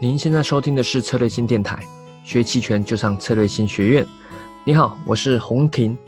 [0.00, 1.84] 您现在收听的是策略新电台，
[2.22, 4.06] 学期权就上策略新学院。
[4.62, 5.98] 你好，我是洪婷。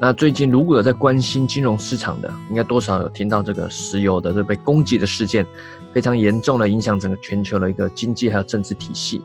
[0.00, 5.46] 那最近如果有在关心金融市场的，应该多少有听到这个石油的这被攻击的事件，
[5.92, 9.22] 非常严重的影响整个全球的一个经济还有政治体系。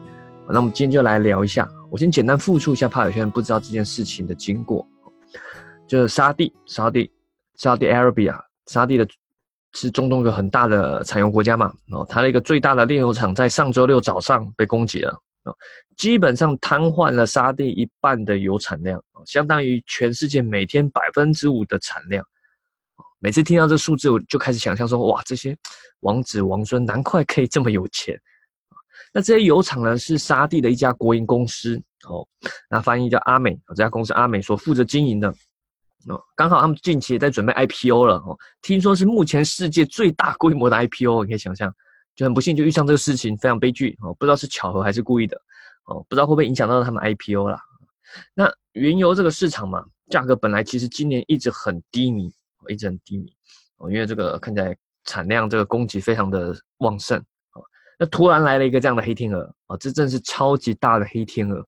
[0.47, 4.87] 那我们今天就来聊一下，我先简单复述一下，怕有些人不知道这件事情的经过。
[5.87, 7.09] 就是沙地，沙地，
[7.55, 9.07] 沙地 Arabia，沙地的。
[9.73, 11.73] 是中东一个很大的产油国家嘛？
[11.91, 15.11] 哦，它的一个最大的炼油厂在上周六早上被攻击了，
[15.43, 15.55] 哦，
[15.95, 22.25] 基本上瘫痪了沙地一半的油产量，相当于全世界每天百分之五的产量。
[23.19, 25.55] 每次听到这数字，我就开始想象说，哇，这些
[26.01, 28.19] 王子王孙难怪可以这么有钱。
[29.13, 32.27] 那这些油厂呢，是沙地的一家国营公司，哦，
[32.69, 35.33] 那翻译叫阿美，这家公司阿美所负责经营的。
[36.07, 41.71] 哦，刚好他们近期也在准备 IPO 了哦，听说是目前世界最大规模的 IPO，你可以想象，
[42.15, 45.39] 就很不幸就遇上这个事情，非常悲剧哦，不知道是巧合还是故意的
[45.85, 47.61] 哦，不知道会不会影响到他们 IPO 啦。
[48.33, 52.33] 那原油这个市场嘛，价格本来其实今年一直很低迷，
[52.67, 53.31] 一直很低迷
[53.77, 57.19] 哦，因为这个看起来产量这个供给非常的旺盛
[57.53, 57.61] 哦，
[57.99, 61.63] 那突然来了一个这样的黑天鹅哦，这真是超级大的黑天鹅，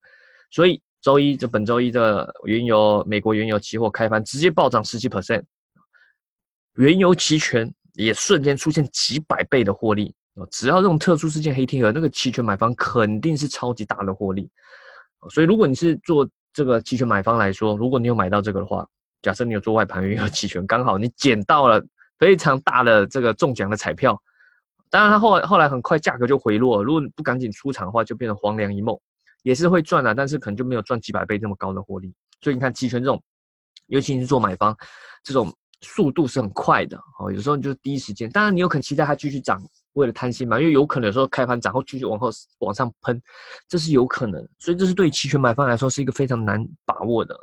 [0.50, 0.82] 所以。
[1.04, 5.44] 周一，这本周一的原油，美国原油期货开盘直接暴涨十七 percent，
[6.76, 10.16] 原油期权也瞬间出现几百倍的获利
[10.50, 14.50] 只要这种特殊事件黑天鹅，那个期权买方肯定是超级大的获利
[15.30, 18.88] 所以如果你是做这个期权买方来说，如果你有买到这个的话，
[19.22, 21.84] 假设你有做外盘原油期权，刚好你捡到了
[22.18, 24.18] 非常大的这个中奖的彩票，
[24.90, 28.98] 当然它后来后来很快价格就回落，如果你不赶紧出场的话，就变成黄粱一梦。
[29.44, 32.14] 也是会赚的，但是可能就没有赚几百倍这么高的获利。
[32.42, 33.22] 所以你看期权这种，
[33.88, 34.76] 尤其是做买方，
[35.24, 37.32] 这种速度是很快的哦。
[37.32, 39.62] 有时候你就是第一时间，当然你有可能期待它继续涨，
[39.94, 43.22] 为了贪心嘛，因为有可能有时候开盘涨后继续往后往上喷，
[43.68, 44.46] 这是有可能。
[44.60, 47.38] 所以这是对期权买方来说是一个非常难把握的，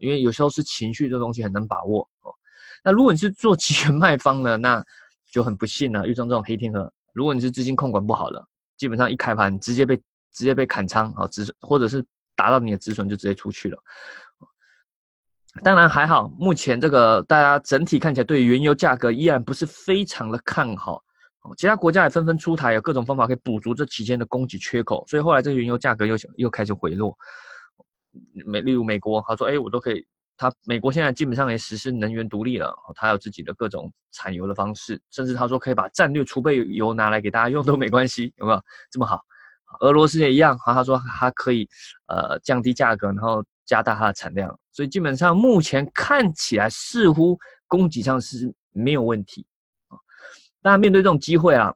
[0.00, 2.32] 因为有时候是情绪这东西很难把握哦。
[2.82, 4.84] 那如果你是做期权卖方呢，那
[5.30, 6.92] 就很不幸了，遇上这种黑天鹅。
[7.12, 8.46] 如果你是资金控管不好了，
[8.76, 10.00] 基本上一开盘直接被。
[10.32, 12.04] 直接被砍仓啊，止损或者是
[12.36, 13.78] 达到你的止损就直接出去了。
[15.62, 21.02] 当然还好，目前这个大家整体看起来对原油价格依然不是非常的看好。
[21.56, 27.16] 其他国家也纷纷出台有各种方法可以补足这期间的供给缺口，所以后来这个原油价格又又开始回落。
[28.44, 39.22] 美例如美国，他说：“哎，我都可以。”他美国现在基本上也实施能源独立了，他有自己的各种产油的方式，甚至他说可以把战略储备油拿来给大家用都没关系，有没有这么好？
[39.78, 41.68] 俄罗斯也一样，哈，他说它可以，
[42.08, 49.46] 呃，降低价格，然后加大它的产量，所以基本上目前看起来似乎供给上是没有问题
[49.88, 49.96] 啊。
[50.60, 51.72] 当然，面对这种机会啊，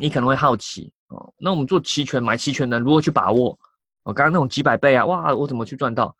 [0.00, 3.58] 你可能会好奇哦，那我们做期权买期权的如何去把握？
[4.04, 6.16] 哦，刚刚那种几百倍啊，哇，我怎么去赚到？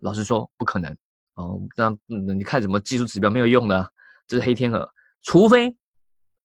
[0.00, 0.94] 老实说，不可能
[1.34, 1.58] 哦。
[1.76, 1.96] 那
[2.34, 3.90] 你看什么技术指标没有用的，
[4.26, 4.86] 这是黑天鹅，
[5.22, 5.74] 除非，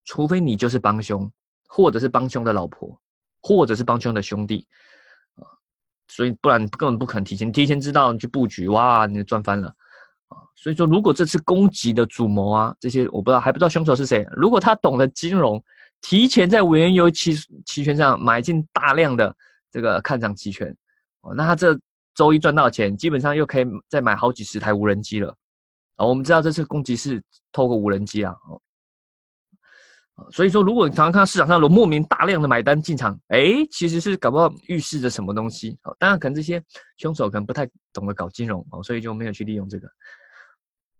[0.05, 1.29] 除非你就是帮凶，
[1.67, 2.97] 或者是帮凶的老婆。
[3.47, 4.67] 或者是帮凶的兄弟，
[5.35, 5.47] 啊，
[6.09, 9.69] 所以不然根本不可能提前提前知道你去布局，哇，你赚翻了，
[10.27, 15.63] 啊，所以说如果这次攻击的主谋啊，这些我不知道还不知道凶手是谁，如果他懂得金融，
[16.01, 17.33] 提前在原油期
[17.65, 19.33] 期权上买进大量的
[19.71, 20.75] 这个看涨期权，
[21.21, 21.79] 哦，那他这
[22.15, 25.33] 周一赚到钱，基本上又可以再买好几十台无人机了，
[25.95, 28.59] 啊，我们知道这次攻击是透过无人机啊，哦。
[30.31, 35.77] 所以说，如果你常常看到市场上有莫名大量的买单进场，哎，其实是搞不好预示着什么东西。
[35.83, 36.61] 哦，当然可能这些
[36.97, 39.87] 凶手可能不太懂得搞金融哦，所以就没有去利用这个。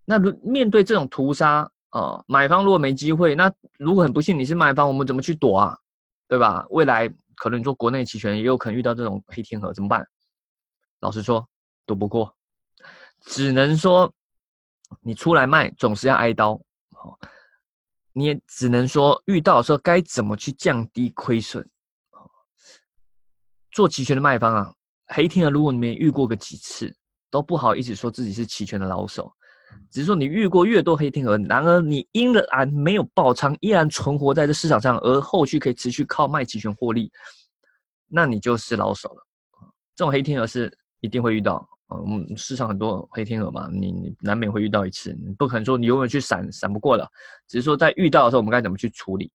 [0.05, 5.75] 那如面对这种屠杀哦，买方如果没机会，那如果很不幸你是卖方，我们怎么去躲啊？
[6.28, 6.67] 对吧？
[6.69, 10.07] 未来可能做国内期权也有可能遇到这种黑天鹅，怎么办？
[10.99, 11.47] 老实说，
[11.88, 12.35] 躲不过，
[13.22, 14.13] 只能说
[15.01, 16.61] 你出来卖总是要挨刀。
[16.91, 17.17] 好。
[18.17, 21.63] 你也只能说遇到的时候该怎么去降低亏损。
[23.72, 24.73] 做期权的卖方啊，
[25.09, 26.91] 黑天鹅如果你没遇过个几次，
[27.29, 29.31] 都不好意思说自己是期权的老手。
[29.91, 37.11] 只是说你遇过越多黑天鹅，然而你因然没有爆仓，依然存活在这市场上，而后续可以持续靠卖期权获利，
[38.08, 39.23] 那你就是老手了。
[39.96, 41.70] 这种黑天鹅是一定会遇到。
[41.89, 47.09] 嗯，市场很多黑天鹅嘛，你你难免会遇到一次，你不可能说你永远去闪闪不过的，
[47.47, 49.31] 只是说在遇到的时候，我们该怎么去处理？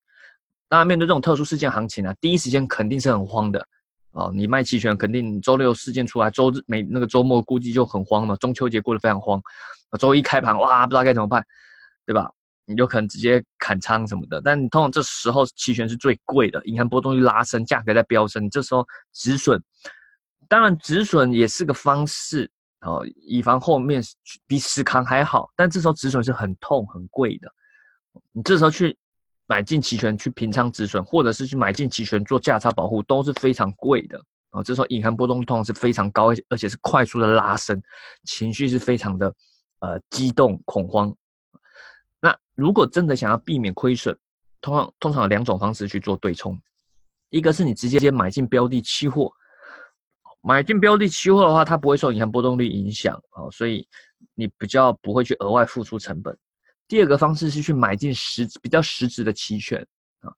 [0.69, 3.67] 当然，面对这种特殊事件行情啊，第一时间肯定是很慌的
[4.13, 4.31] 哦。
[4.35, 8.37] 你卖期权，肯定周六事件出来，周日每那个周末估计就很慌嘛。
[8.37, 9.41] 中秋节过得非常慌，
[9.99, 11.45] 周一开盘哇，不知道该怎么办，
[12.07, 12.31] 对吧？
[12.65, 14.41] 你就可能直接砍仓什么的。
[14.41, 19.63] 但通常这时候期权是最贵的，银行波动率拉升，价格在飙升，这时候止损，
[20.53, 22.51] 当然止损也是个方式
[22.83, 24.03] 哦，以防后面
[24.47, 25.51] 比死扛还好。
[25.57, 27.51] 但这时候止损是很痛很贵的，
[28.33, 28.95] 你这时候去
[29.47, 34.23] 买进期权去平仓止损，或者是去买进期权做价差保护，都是非常贵的。
[34.51, 37.83] 啊，这时候隐含波动率通常是非常高，而且是快速的拉升，
[38.25, 39.35] 情绪是非常的
[39.79, 41.11] 呃激动恐慌。
[42.21, 44.15] 那如果真的想要避免亏损，
[44.61, 46.61] 通常通常有两种方式去做对冲，
[47.31, 49.33] 一个是你直接买进标的期货，
[50.43, 53.87] 买进标的期货的话，它不会受银行波动率影响啊，所以
[54.35, 56.37] 你比较不会去额外付出成本。
[56.89, 59.81] 第二个方式是去买进实比较实质的期权
[60.21, 60.31] 啊，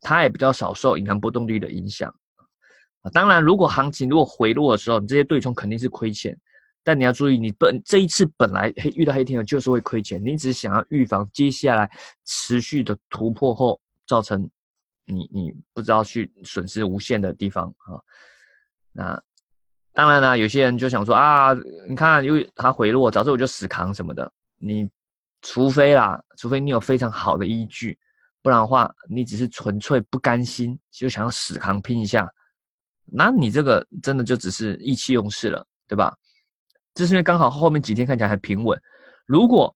[0.00, 2.14] 它也比较少受银行波动率的影响。
[3.02, 6.36] 啊，当然，如果行情如果回落的时候，你这些对冲肯定是亏钱。
[6.84, 11.88] 但你要注意，你本这一次本来黑遇到黑天鹅就是会亏钱，你只是想要预防接下来
[12.24, 14.50] 持续的突破后造成
[15.04, 18.02] 你你不知道去损失无限的地方啊。
[18.90, 19.22] 那
[19.94, 21.52] 当然了，有些人就想说啊，
[21.88, 24.30] 你看，因为它回落，早知我就死扛什么的。
[24.58, 24.88] 你
[25.42, 27.98] 除非啦，除非你有非常好的依据，
[28.42, 32.28] 不然的话，你只是纯粹不甘心，就想要死扛拼一下。
[33.04, 36.16] 那你这个真的就只是意气用事了，对吧？
[36.94, 38.80] 这是因为刚好后面几天看起来还平稳。
[39.26, 39.74] 如果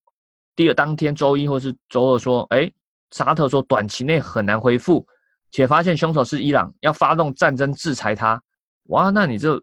[0.54, 2.70] 第二当天周一或是周二说，哎，
[3.10, 5.06] 沙特说短期内很难恢复，
[5.50, 8.40] 且发现凶手是伊朗，要发动战争制裁他，
[8.84, 9.60] 哇，那你这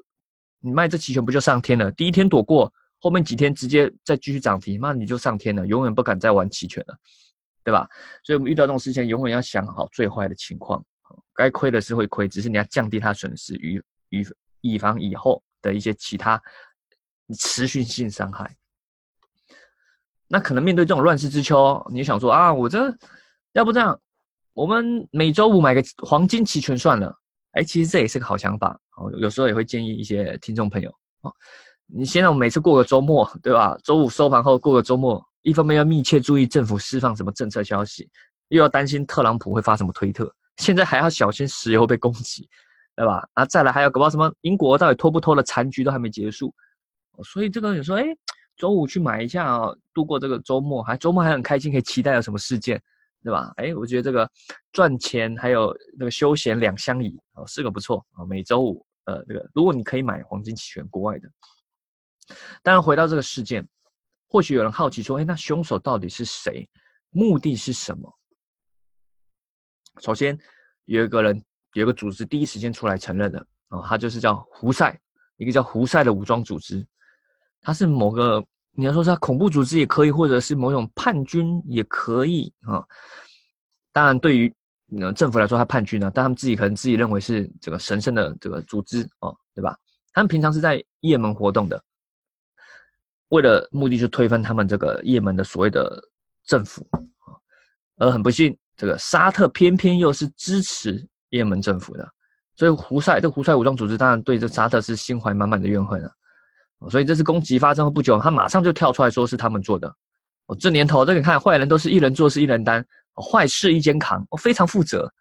[0.66, 1.92] 你卖这期权不就上天了？
[1.92, 6.98] 第一天躲过，后面几天直接再继续涨停，那你就上天了，永远不敢再玩期权了，
[7.66, 7.86] 对吧？
[8.24, 10.82] 所以我们遇到这种事情，永远要想好最坏的情况。
[11.34, 14.26] 该亏的是会亏，只是你要降低它损失，与与
[14.62, 16.42] 以防以后的一些其他
[17.38, 18.56] 持续性伤害。
[20.30, 22.96] 那可能面对这种乱世之秋，你想说啊，我这
[23.52, 24.00] 要不这样，
[24.54, 27.14] 我们每周五买个黄金期权算了。
[27.52, 28.80] 哎，其实这也是个好想法。
[28.98, 30.90] 哦，有时候也会建议一些听众朋友
[31.22, 31.34] 哦，
[31.88, 33.78] 你现在我每次过个周末，对吧？
[33.84, 38.10] 周五收盘后过个周末，一方面要密切注意政府释放什么政策消息，
[38.50, 40.34] 又要担心特朗普会发什么推特。
[40.58, 42.48] 现在还要小心石油被攻击，
[42.96, 43.28] 对吧？
[43.34, 46.54] 啊，再来还要搞不好什么英国到底拖不拖的残局都还没结束，
[47.24, 48.06] 所以这个你说，哎，
[48.56, 52.80] 周五去买一下啊，度过这个周末，还周末还很开心，可以期待有什么事件，
[53.24, 53.54] 对吧？
[53.58, 54.30] 哎，我觉得这个
[54.72, 58.26] 赚钱还有那个休闲两相宜哦，是个不错啊。
[58.26, 61.30] 每周五，呃，这个如果你可以买黄金期权，国外的。
[62.62, 63.68] 当然，回到这个事件，
[64.28, 66.70] 或许有人好奇说，哎，那凶手到底是谁？
[67.10, 68.14] 目的是什么？
[70.00, 70.38] 首先，
[70.86, 71.44] 有一个人，
[71.74, 75.00] 有一个组织，第一时间出来承认的啊，他就是叫胡塞，
[75.38, 76.86] 一个叫胡塞的武装组织，
[77.62, 78.44] 他是某个
[78.76, 82.84] 你要说是恐怖组织也可以，或者是某种叛军也可以啊。
[83.92, 84.54] 当然，对于
[85.16, 89.78] 政府来说，他叛军呢，但他们自己可能自己认为是这个神圣的这个组织哦，对吧？
[90.12, 91.84] 他们平常是在也门活动的，
[93.30, 96.04] 为了目的就推翻他们这个也门的所谓的
[96.46, 97.38] 政府啊，
[97.98, 98.58] 而很不幸。
[98.76, 102.12] 这个沙特偏偏又是支持也门政府的，
[102.56, 106.12] 所以胡塞这胡塞武装组织当然对这沙特是心怀满满的怨恨啊。
[106.90, 109.88] 所以这次攻击发生后不久，他马上就跳出来说是他们做的。
[110.48, 112.86] 哦，这年头，这个看坏人都是一人做事一人担，
[113.16, 115.12] 坏事一肩扛，我非常负责。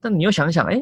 [0.00, 0.80] 但你又想想，哎，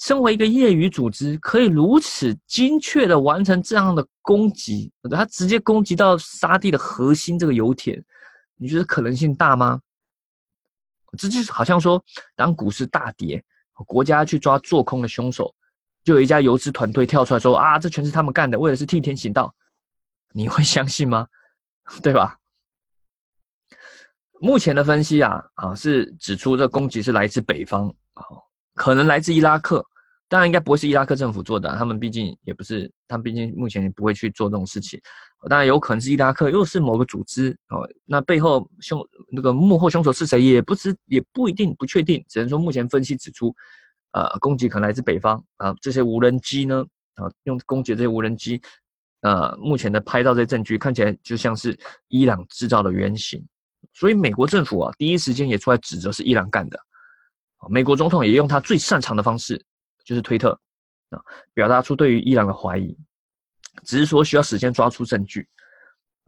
[0.00, 8.02] 身为一个业余组织，可以如此精确的完成这样的攻击，他直接攻击到沙地的核心这个油田，
[8.56, 9.78] 你觉得可能性大吗？
[11.18, 12.02] 这就是好像说，
[12.34, 13.44] 当股市大跌，
[13.86, 15.54] 国家去抓做空的凶手，
[16.04, 19.54] 就有一家游资团队跳出来说：“啊，这全是他们干的，为的是替天行道。”
[20.34, 21.26] 你会相信吗？
[22.02, 22.38] 对吧？
[24.40, 28.24] 目前的分析啊，啊是指出这攻击是来自北方，啊，
[28.74, 29.84] 可能来自伊拉克。
[30.28, 34.98] 当然应该不会是伊拉克政府做的，他们毕竟也不是，他们毕竟目前也不会去做这种事情。
[35.50, 37.86] 当然有可能是伊拉克，又是某个组织哦。
[38.06, 42.24] 那背后凶那个幕后凶手是谁，也不知也不一定不确定。
[42.30, 43.54] 只能说目前分析指出，
[44.12, 45.74] 呃，攻击可能来自北方啊。
[45.80, 48.60] 这些无人机呢，啊，用攻击这些无人机，
[49.20, 51.78] 呃，目前的拍到这些证据看起来就像是
[52.08, 53.44] 伊朗制造的原型。
[53.92, 56.78] 所以美国政府啊，第一时间也出来指责是伊朗干的。
[57.68, 59.62] 美国总统也用他最擅长的方式。
[60.04, 60.50] 就是推特
[61.10, 61.22] 啊，
[61.54, 62.98] 表达出对于伊朗的怀疑，
[63.84, 65.46] 只是说需要时间抓出证据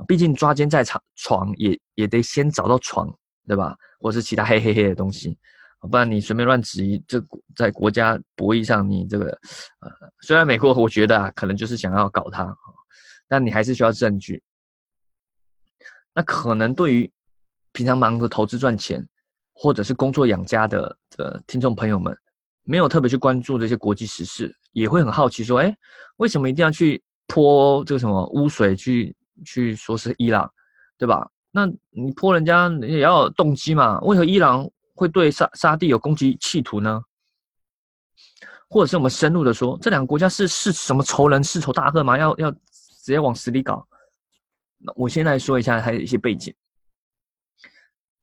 [0.07, 3.13] 毕竟抓奸在床，床也也得先找到床，
[3.49, 3.77] 对吧？
[3.99, 5.37] 或是其他黑黑黑的东西，
[5.91, 7.23] 不然你随便乱质疑，这
[7.55, 9.27] 在国家博弈上，你这个
[9.81, 12.57] 呃，虽然美国我觉得啊，可能就是想要搞他，
[13.29, 14.43] 但你还是需要证据。
[16.15, 17.13] 那可能对于
[17.73, 19.07] 平常忙着投资赚钱，
[19.53, 22.17] 或者是工作养家的的听众朋友们，
[22.63, 25.77] 没有特别去关注这些国际时事，也会很好奇说，哎，
[26.17, 29.15] 为什么一定要去泼这个什么污水去
[29.45, 30.51] 去说是伊朗，
[30.97, 31.29] 对吧？
[31.51, 34.01] 那你泼人家也要有动机嘛？
[34.01, 37.03] 为何伊朗会对沙沙地有攻击企图呢？
[38.69, 42.19] 或者是我们深入的说，这两个国家是是什么仇人世仇大恨吗？
[42.19, 42.59] 要要直
[43.05, 43.87] 接往死里搞？
[44.79, 46.53] 那我先来说一下，还有一些背景。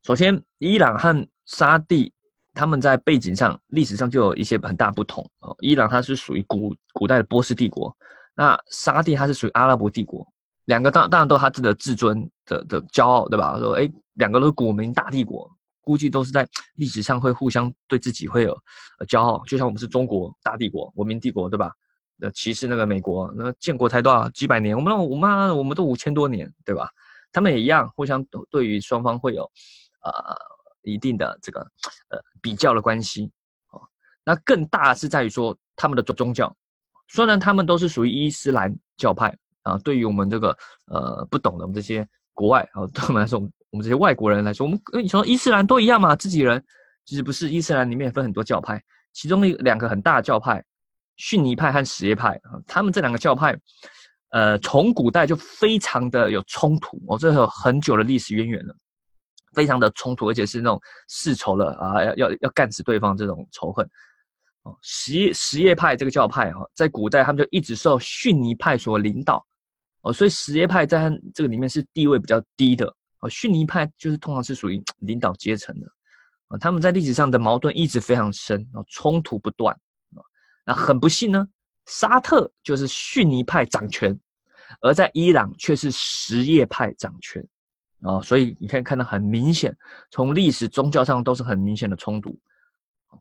[0.04, 2.12] 首先，伊朗和沙地
[2.54, 5.56] 他们在背景上、历史上就有一些很大不同哦。
[5.60, 7.96] 伊朗它是属于古古代的波斯帝国，
[8.36, 10.28] 那沙地它是属于阿拉伯帝国。
[10.66, 13.58] 两个当当然都有他自己的自尊的的骄傲，对吧？
[13.60, 15.50] 说哎，两个都是古名大帝国。
[15.82, 18.54] 估计都是在历史上会互相对自己会有
[19.00, 21.72] 呃骄傲，就像我们是中国大帝国、文明帝国，对吧？
[22.16, 26.88] 那歧视那个美国，那建国才多少几百年，我们我们我们都五千多年，对吧？
[27.32, 29.44] 他们也一样，互相对于双方会有
[30.04, 30.36] 呃
[30.84, 31.62] 一定的这个
[32.10, 33.32] 呃比较的关系。
[33.72, 33.82] 哦，
[34.24, 36.56] 那更大是在于说他们的宗教，
[37.08, 43.42] 虽然他们都是属于伊斯兰教派啊，对于我们这个呃不懂的我们这些国外啊，对我们来说。
[43.72, 46.62] 我们这些外国人来说，我们跟你说伊斯兰都一样嘛，自己人
[47.06, 47.50] 其实不是。
[47.50, 48.84] 伊斯兰里面分很多教派，
[49.14, 50.62] 其中一两个很大的教派，
[51.16, 53.58] 逊尼派和什叶派啊，他们这两个教派，
[54.32, 58.76] 呃，从古代就非常的有冲突哦，这有很久的历史渊源了，
[59.54, 63.90] 非常的冲突，而且是那种世仇了啊，要要要干死对方这种仇恨
[64.64, 64.78] 哦。
[64.82, 69.46] 什什叶派这个教派哈，在古代他们就一直受逊尼派所领导
[70.02, 72.94] 哦，所以什叶派在这个里面是地位比较低的。
[73.20, 75.88] 哦，逊尼派就是通常是属于领导阶层的，
[76.48, 79.72] 啊，他们在历史上的矛盾一直非常深，啊，冲突不断，
[80.16, 80.26] 啊，
[80.66, 81.48] 那很不幸呢，
[81.86, 84.20] 沙特就是逊尼派掌权，
[84.82, 87.48] 而在伊朗却是什叶派掌权，
[88.02, 89.78] 啊，所以你可以看到很明显，
[90.10, 92.36] 从历史宗教上都是很明显的冲突。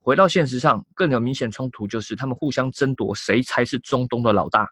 [0.00, 4.66] 回到现实上，更有明显冲突就是他们互相争夺谁才是中东的老大。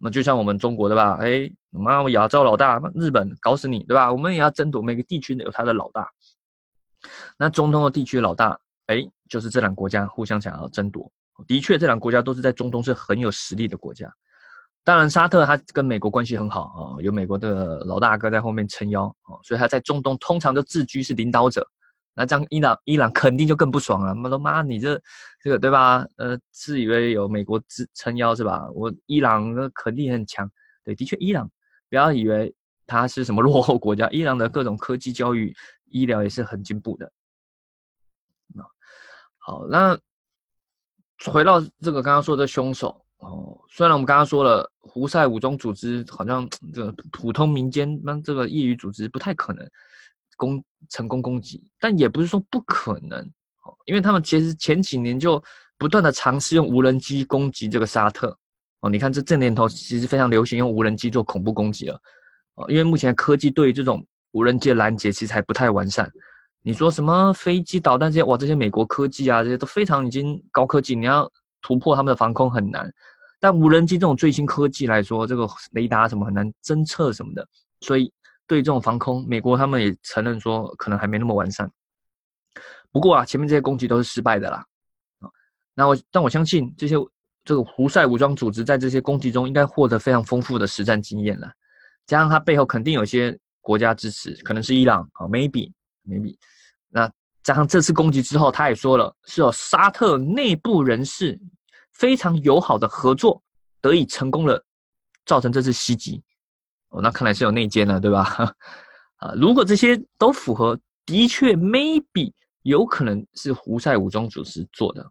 [0.00, 1.18] 那就像我们中国对吧？
[1.20, 4.12] 哎，妈，我亚洲老大，日本搞死你对吧？
[4.12, 6.08] 我们也要争夺每个地区有他的老大。
[7.36, 11.10] 那中东的地区老大，哎，就是这两个国家互相想要争夺。
[11.46, 14.12] 的确，这两个国家都是在中东是很有实力的国家。
[14.84, 21.68] 当然，沙特他跟美国关系很好啊，有美国的老大哥在后面撑腰啊，所以他在中东通常都自居是领导者。
[22.18, 24.12] 那这样，伊朗伊朗肯定就更不爽了。
[24.12, 25.00] 妈的妈，你这
[25.40, 26.04] 这个对吧？
[26.16, 28.68] 呃，自以为有美国支撑腰是吧？
[28.74, 30.50] 我伊朗那肯定很强。
[30.82, 31.48] 对，的确，伊朗
[31.88, 32.52] 不要以为
[32.88, 35.54] 它是什么落后国家，伊朗的各种科技、教育、
[35.90, 37.12] 医疗也是很进步的。
[38.52, 38.64] 那
[39.36, 39.96] 好，那
[41.24, 49.64] 回到这个刚刚说的凶手哦，虽然我们刚刚说了，胡塞武装组织好像这个普通民间那这个业余组织不太可能。
[50.38, 53.20] 攻成功攻击，但也不是说不可能
[53.64, 55.42] 哦，因为他们其实前几年就
[55.76, 58.34] 不断的尝试用无人机攻击这个沙特
[58.80, 58.88] 哦。
[58.88, 62.00] 你看这这年头其实非常流行用无人机做恐怖攻击了
[62.54, 66.10] 哦，因为目前科技对于这种无人机的拦截其实还不太完善。
[66.62, 71.30] 你说什么飞机导弹这些哇，这些美国科技啊，这些都非常已经高科技，你要
[71.60, 72.90] 突破他们的防空很难。
[73.40, 77.44] 但无人机这种最新科技来说，这个雷达什么很难侦测什么的，
[77.80, 78.12] 所以。
[78.48, 81.70] 对这种防空，美国他们也承认说可能还没那么完善。
[82.90, 84.64] 不过啊，前面这些攻击都是失败的啦。
[85.20, 85.28] 啊，
[85.74, 86.96] 那我但我相信这些
[87.44, 91.52] 这个胡塞武装组织在这些攻击中应该获得非常丰富的实战经验了，
[92.06, 95.70] 加上他背后肯定有些国家支持，可能是伊朗啊，maybe
[96.06, 96.34] maybe。
[96.88, 97.10] 那
[97.42, 101.38] 加上这次攻击之后，他也说了是有沙特内部人士
[101.92, 103.42] 非常友好的合作，
[103.82, 104.64] 得以成功了
[105.26, 106.22] 造成这次袭击。
[106.90, 108.54] 哦，那看来是有内奸了，对吧？
[109.18, 115.04] 啊，如果这些都符合，的确，maybe 有可能是胡塞武装组织做的，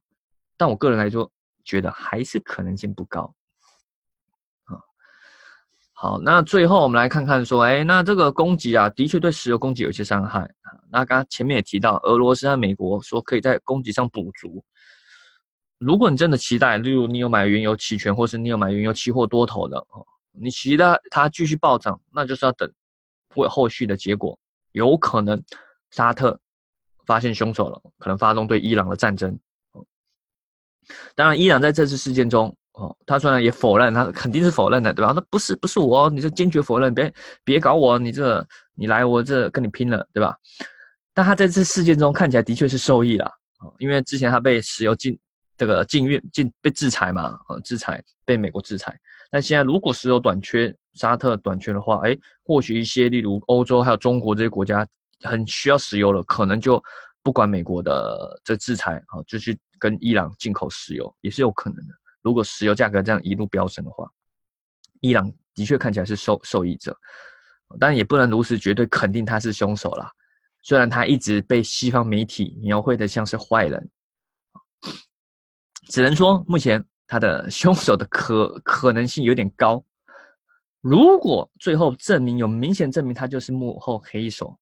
[0.57, 1.29] 但我个人来说，
[1.63, 3.33] 觉得还是可能性不高。
[4.63, 4.79] 啊，
[5.93, 10.71] 好，那最后我们来看看说，哎，那这个攻击啊，的确对石油供给有些伤害啊。
[10.89, 14.63] 那刚刚前面也提到，俄罗斯和美国说可以在供给上补足。
[15.79, 20.05] 如果你真的期待，例如你有买原油期权，或是你有买原油期货多头的哦。
[20.39, 22.71] 你其他它继续暴涨，那就是要等
[23.33, 24.37] 会后续的结果，
[24.71, 25.41] 有可能
[25.91, 26.39] 沙特
[27.05, 29.37] 发现凶手了，可能发动对伊朗的战争。
[31.15, 35.11] 当然，伊朗在这次事件中，哦，他虽然也否认，他肯定是否认的，对吧？
[35.13, 37.13] 那不是不是我，你这坚决否认，别
[37.43, 40.37] 别搞我，你这你来我这跟你拼了，对吧？
[41.13, 43.25] 但他在这事件中看起来的确是受益了，
[43.59, 45.17] 哦，因为之前他被石油禁
[45.57, 48.97] 这个禁运禁被制裁嘛，呃，制裁被美国制裁。
[49.29, 54.87] 但现在如果石油短缺，沙特短缺的话，哎，或许一些例如欧洲还有中国这些国家
[55.21, 56.81] 很需要石油了，可能就
[57.21, 61.93] 不管美国的这制裁，好，就去跟伊朗进口石油也是有可能的。
[62.21, 64.09] 如果石油价格这样一路飙升的话，
[65.01, 66.97] 伊朗的确看起来是受受益者，
[67.79, 70.11] 但也不能如此绝对肯定他是凶手啦。
[70.61, 73.89] 虽然他一直被西方媒体描绘的像是坏人，
[75.89, 79.83] 只能说目前他的凶手的可可能性有点高。
[80.81, 84.57] 如果最后证明有明显证明他就是幕后黑手，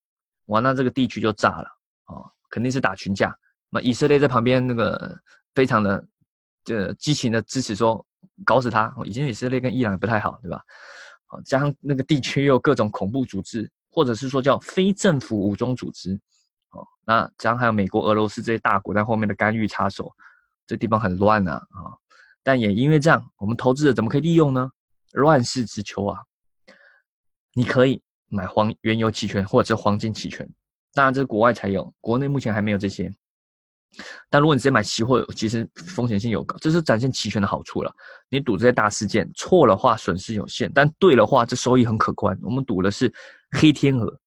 [0.46, 1.68] 哇，那这个地区就炸了
[2.06, 2.24] 啊！
[2.50, 3.36] 肯定是打群架。
[3.70, 5.18] 那以色列在旁边那个
[5.54, 6.06] 非常的
[6.64, 8.06] 这激情的支持说
[8.46, 8.94] 搞死他。
[9.04, 10.62] 以前以色列跟伊朗也不太好，对吧？
[11.26, 13.70] 好，加上那个地区又有各种恐怖组织。
[13.92, 16.20] 或者是说叫非政府武装组织，
[16.72, 20.14] 哦，那加上还有美国、俄罗斯这些大国在后面的干预插手，
[20.68, 21.94] 这地方很乱啊啊！
[22.44, 24.70] 但也因为这样，我们投资者怎么可以利用呢？
[25.14, 26.20] 乱世之秋啊！
[27.54, 30.48] 你可以买黄原油期权或者是黄金期权，
[30.94, 33.12] 当然这是国外才有，国内目前还没有这些。
[34.30, 37.90] 但如果你直接买期货，其实风险性有高，这是展现期权的好处了。
[38.30, 42.38] 你赌这些大事件，错的话损失有限，但对的话，这收益很可观。
[42.42, 43.10] 我们赌的是
[43.52, 44.20] 黑天鹅，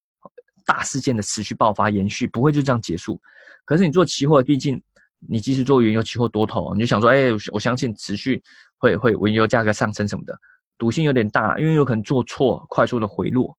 [0.65, 3.21] 大事件的持续爆发延续，不会就这样结束。
[3.67, 4.83] 可是你做期货，毕竟
[5.27, 8.43] 你即使做原油期货多头，你就想说，哎，我相信持续
[8.77, 10.39] 会会原油价格上升什么的，
[10.77, 13.57] 赌性有点大，因为有可能做错，快速的回落。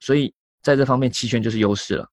[0.00, 0.32] 所以
[0.62, 2.08] 在这方面，期权就是优势了。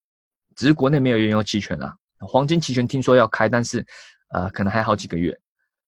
[0.56, 1.94] 只是国内没有原油期权啊。
[2.20, 3.86] 黄金期权听说要开，但是，
[4.30, 5.38] 呃，可能还好几个月。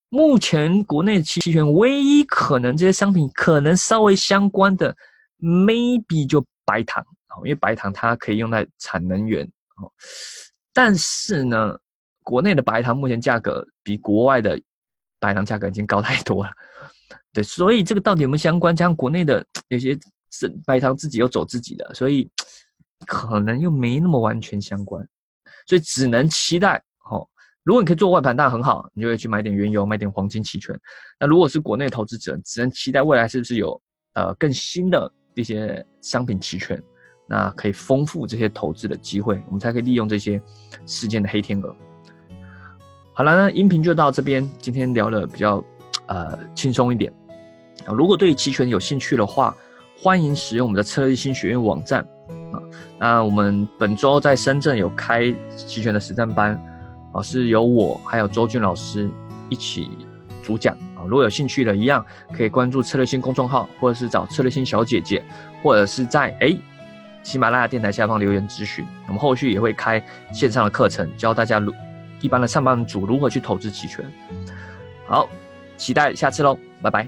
[0.09, 4.95] 目前国内期权唯一可能这些商品可能稍微相关的
[5.39, 7.03] ，maybe 就白糖，
[7.43, 9.49] 因为白糖它可以用在产能源。
[10.73, 11.77] 但是呢，
[12.27, 14.59] 国内的白糖目前价格比国外的
[15.17, 16.51] 白糖价格已经高太多了。
[17.31, 18.75] 对，所以这个到底有没有相关？
[18.75, 19.97] 加上国内的有些
[20.29, 22.29] 是白糖自己又走自己的，所以
[23.05, 25.07] 可能又没那么完全相关。
[25.67, 27.25] 所以只能期待，哦，
[27.63, 30.77] 如果你可以做外盘，那很好，你就会去买点原油，买点黄金期权。
[31.17, 33.81] 那如果是国内投资者，只能期待未来是不是有
[34.15, 36.81] 呃更新的一些商品期权，
[37.25, 40.41] 那可以丰富这些投资的机会，我们才可以利用这些
[40.85, 41.73] 事件的黑天鹅。
[43.17, 45.63] 好了，那音频就到这边，今天聊的比较
[46.05, 47.11] 呃轻松一点。
[47.87, 49.57] 如果对期权有兴趣的话，
[49.99, 52.01] 欢迎使用我们的策略新学院网站。
[52.53, 52.61] 啊，
[52.99, 56.63] 那我们本周在深圳有开期权的实战班，
[57.11, 59.09] 啊，是由我还有周俊老师
[59.49, 59.89] 一起
[60.43, 61.01] 主讲啊。
[61.07, 65.23] 如果有兴趣的，一样可以关注策略性公众号，或者是找策略性小姐姐，
[65.63, 66.55] 或者是在哎
[67.23, 68.85] 喜马拉雅电台下方留言咨询。
[69.07, 69.99] 我们后续也会开
[70.31, 71.73] 线上的课程，教大家如
[72.21, 74.05] 一般的上班族如何去投资期权。
[75.07, 75.29] 好，
[75.77, 77.07] 期待下次喽，拜拜。